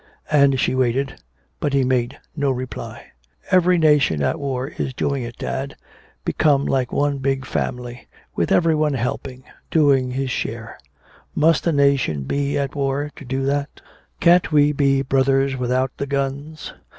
[0.31, 1.21] And she waited.
[1.59, 3.11] But he made no reply.
[3.51, 5.75] "Every nation at war is doing it, dad
[6.25, 10.79] become like one big family with everyone helping, doing his share.
[11.35, 13.79] Must a nation be at war to do that?
[14.19, 16.73] Can't we be brothers without the guns?